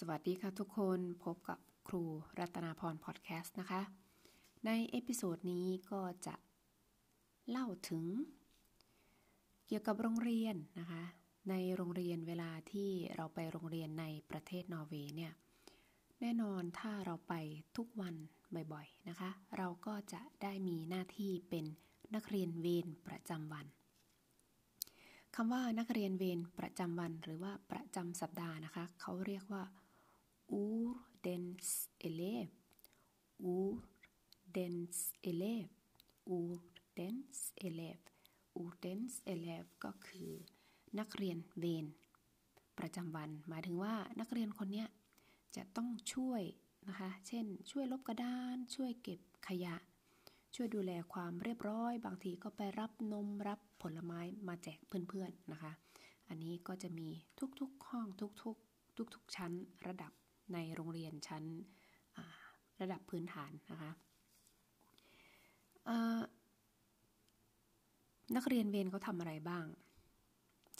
[0.00, 2.02] สวัสดีค่ะทุกคนพบกับครู
[2.38, 3.82] รัตนาพรพอดแคสต์นะคะ
[4.66, 6.34] ใน episode นี้ก็จะ
[7.50, 8.04] เล่าถึง
[9.66, 11.02] เกี่ยวกับโรงเรียนนะคะ
[11.50, 15.32] ในโรงเรียนเวลาที่เราไปโรงเรียนในประเทศนอร์เวย์เนี่ย
[16.20, 17.34] แน่นอนถ้าเราไป
[17.76, 18.14] ทุกวัน
[18.72, 21.64] บ่อยๆนะคะ เราก็จะได้มีหน้าที่เป็น
[22.14, 23.66] นักเรียนเวรประจำวัน
[25.36, 29.64] คำว่านักเรียนเวรประจำวันหรือว่าประจำสัปดาห์นะคะ เขาเรียกว่า
[30.50, 31.68] ordens
[32.06, 32.48] elev
[33.54, 34.98] ordens
[35.30, 35.68] elev
[36.36, 37.98] ordens elev
[38.54, 40.30] ordens elev ก็คือ
[40.98, 41.86] นักเรียนเวร
[42.78, 44.84] ประจำวัน หมายถึงว่านักเรียนคนนี้
[45.56, 46.42] จะต้องช่วย
[46.88, 49.76] นะคะ เช่น ช่วยลบกระดาน ช่วยเก็บขยะ
[50.54, 55.72] ช่วยดูแลความเรียบร้อย บางทีก็ไปรับนมรับผลไม้มาแจกเพื่อนๆนะคะ
[56.28, 57.08] อันนี้ก็จะมี
[57.60, 59.52] ทุกๆห้องทุกๆ ทุกๆชั้น
[59.86, 60.12] ระดับ
[60.52, 61.44] ในโรงเรียนชั้น
[62.80, 63.90] ระดับพื้นฐานนะคะ
[68.36, 69.66] นักเรียนเวรเขาทำอะไรบ้าง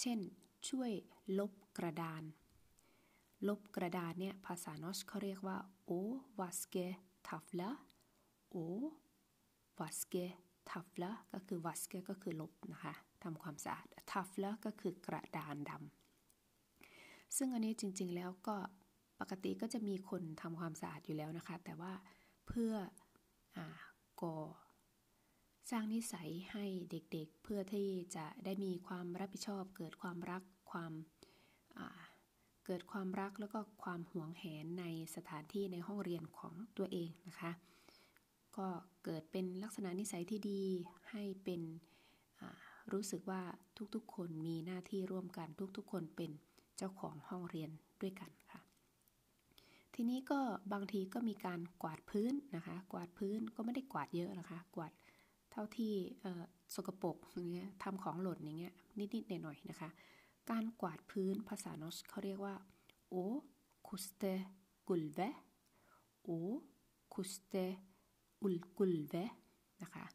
[0.00, 0.18] เช่น
[0.68, 0.90] ช่วย
[1.38, 2.22] ลบกระดาน
[3.48, 6.76] ลบกระดานเนี่ยภาษานอชเขาเรียกว่าå vaske
[7.28, 7.70] tavla å
[8.50, 10.14] vaske
[10.70, 18.56] tavla ก็คือ vaske ก็คือลบนะคะทำความสะอาด tavla ก็คือกระดานดำซึ่งอันนี้จริงๆแล้วก็
[19.20, 21.92] ปกติก็จะมีคนทำความสะอาดอยู่แล้วนะคะ แต่ว่า
[22.46, 22.72] เพื่
[23.56, 23.58] อ
[24.22, 24.36] ก่อ
[25.70, 30.92] สร้างนิสัยให้เด็กๆเพื่อที่จะได้มีความรับผิดชอบ เกิดความรักความ
[32.66, 34.84] เกิดความรักแล้วก็ความหวงแหนใน
[35.16, 37.50] สถานที่ในห้องเรียนของตัวเองนะคะ
[38.56, 38.68] ก็
[39.04, 40.62] เกิดเป็นลักษณะนิสัยที่ดี
[41.10, 41.60] ให้เป็น
[42.92, 43.42] รู้สึกว่า
[43.94, 46.30] ทุกๆ คนมีหน้าที่ร่วมกันทุกๆ คนเป็น
[46.76, 47.70] เจ้าของห้องเรียน
[48.02, 48.60] ด้วยกันค่ะ
[49.98, 50.40] ทีนี้ก็
[50.72, 54.92] บางทีก็มีการกวาดพื้นนะคะ กวาดพื้นก็ไม่ได้กวาดเยอะนะคะ กวาด
[55.52, 55.92] เท่าที่
[56.74, 59.88] สกปรกอย่างเงี้ยทำของหล่นอย่างเงี้ยนิดๆหน่อยๆนะคะ
[60.50, 62.54] การกวาดพื้นภาษานอสเขาเรียกว่า
[63.08, 63.14] โอ
[63.86, 64.22] คุสเต
[64.88, 65.20] กุลเว
[66.24, 66.30] โอ
[67.14, 67.54] คุสเต
[68.42, 69.14] อุลกุลเว
[69.82, 70.06] นะคะ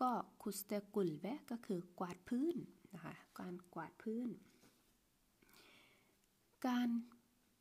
[0.00, 0.10] ก็
[0.42, 2.56] คุสเตกุลเวก็คือกวาดพื้น
[2.94, 4.28] นะคะการกวาดพื้น
[6.66, 6.88] การ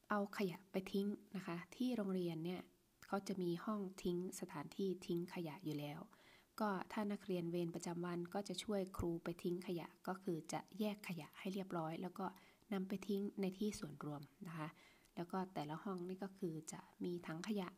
[0.10, 2.62] เอาขยะไปทิ้งนะคะ ที่โรงเรียนเนี่ย
[3.06, 6.00] เขาจะมีห้องทิ้งสถานที่ทิ้งขยะอยู่แล้ว
[6.60, 12.26] ก็ถ้านักเรียนเวรประจำวันก็จะช่วยครูไปทิ้งขยะก็คือจะแยกขยะให้เรียบร้อย แล้วก็
[12.74, 14.68] นำไปทิ้งในที่ส่วนรวมนะคะ
[15.16, 17.70] แล้วก็แต่ละห้องนี่ก็คือจะมีถังขยะ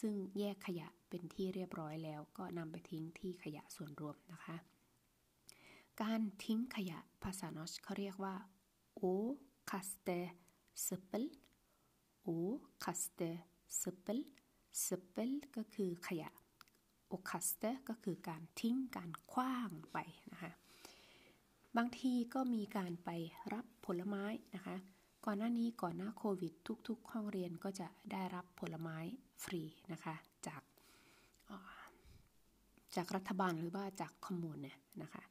[0.00, 4.56] ซึ่งแยกขยะเป็นที่เรียบร้อยแล้ว ก็นำไปทิ้งที่ขยะส่วนรวมนะคะ
[6.02, 8.34] การทิ้งขยะภาษา norsk เขาเรียกว่า
[8.96, 10.08] å kaste
[10.86, 11.24] søppel
[12.22, 13.20] å kaste
[13.80, 14.18] สเปล
[14.86, 16.30] สเปลก็คือขยะ
[17.08, 19.98] โอคัสเตก็คือการทิ้งการคว้างไป
[20.32, 20.52] นะคะ
[21.76, 23.10] บางทีก็มีการไป
[23.52, 24.76] รับผลไม้นะคะ
[25.24, 26.52] ก่อนหน้านี้ก่อนหน้าโควิด
[26.88, 28.98] ทุก ๆ ห้องเรียนก็จะได้รับผลไม้
[29.42, 29.62] ฟรี
[29.92, 30.14] นะคะ
[30.46, 30.62] จาก
[32.96, 35.22] จากรัฐบาลหรือว่าจากคอมมูนเนี่ยนะคะ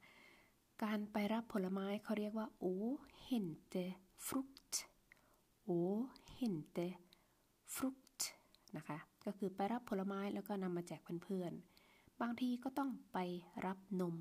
[0.84, 2.64] การไปรับผลไม้เขาเรียกว่าโอ
[3.22, 3.74] เฮนเต
[4.24, 4.74] frukt
[5.64, 6.78] å hente
[7.74, 8.20] frukt
[8.76, 13.18] นะคะ ก็ คือไปรับผลไม้แล้วก็นำมาแจกเพื่อนๆ บางทีก็ต้องไป
[13.66, 14.14] รับนม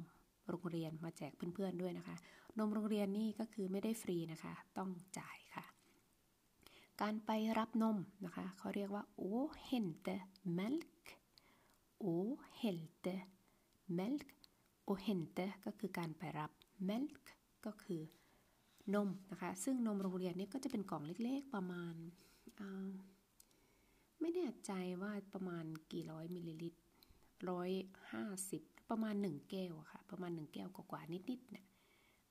[0.50, 2.16] โรงเรียนมาแจกเพื่อนๆด้วยนะคะ
[2.60, 5.66] นมโรงเรียนนี่ก็คือไม่ได้ฟรีนะคะ ต้องจ่ายค่ะ
[7.02, 10.08] การไปรับนมนะคะเขาเรียกว่า å hente
[10.54, 11.12] melk å
[12.00, 13.08] hente
[13.94, 14.32] melk å
[14.84, 16.52] henteก็คือการไปรับ
[16.86, 17.30] เมลค์
[17.66, 18.02] ก็คือ
[18.94, 21.94] นมนะคะ ซึ่งนมโรงเรียนนี่ก็จะเป็นกล่องเล็กๆประมาณ
[24.26, 26.80] ไม่แน่ใจว่าประมาณกี่ร้อยมิลลิลิตร
[27.50, 27.70] ร้อย
[28.12, 31.66] ห้าสิบประมาณหนึ่งแก้วค่ะ ประมาณหนึ่งแก้วกว่าๆนิดๆเนี่ย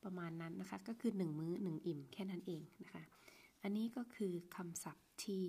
[0.05, 3.05] ประมาณนั้นนะคะ ก็คือหนึ่งมื้อหนึ่งอิ่มแค่นั้นเองนะคะ
[3.63, 5.45] อันนี้ก็คือคำศัพท์ที่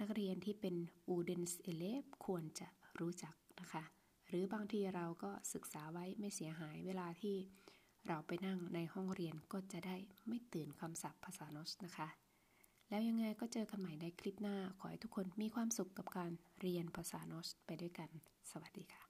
[0.00, 0.74] นักเรียนที่เป็น
[1.14, 2.68] Udens e l e v ควรจะ
[3.00, 3.82] รู้จักนะคะ
[4.28, 7.36] หรือบางทีเราก็ศึกษาไว้ไม่เสียหายเวลาที่
[8.08, 9.96] เราไปนั่งในห้องเรียนก็จะได้
[10.28, 12.08] ไม่ตื่นคำศัพท์ภาษาโนสนะคะ
[12.88, 16.30] แล้วยังไงก็เจอกันใหม่ในคลิปหน้า ขอให้ทุกคนมีความสุขกับการ
[16.60, 18.10] เรียนภาษาโนสไปด้วยกัน
[18.50, 19.05] สวัสดีค่ะ